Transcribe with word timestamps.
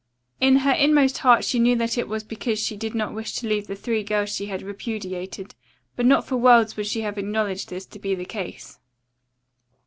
In 0.39 0.55
her 0.65 0.71
inmost 0.71 1.19
heart 1.19 1.45
she 1.45 1.59
knew 1.59 1.75
that 1.75 1.95
it 1.95 2.07
was 2.07 2.23
because 2.23 2.57
she 2.57 2.75
did 2.75 2.95
not 2.95 3.13
wish 3.13 3.33
to 3.33 3.47
leave 3.47 3.67
the 3.67 3.75
three 3.75 4.01
girls 4.01 4.31
she 4.31 4.47
had 4.47 4.63
repudiated, 4.63 5.53
but 5.95 6.07
not 6.07 6.25
for 6.25 6.37
worlds 6.37 6.75
would 6.75 6.87
she 6.87 7.01
have 7.01 7.19
acknowledged 7.19 7.69
this 7.69 7.85
to 7.85 7.99
be 7.99 8.15
the 8.15 8.25
case. 8.25 8.79